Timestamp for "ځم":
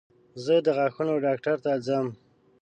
1.85-2.07